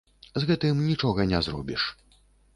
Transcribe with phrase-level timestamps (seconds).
[0.43, 1.87] З гэтым нічога не зробіш.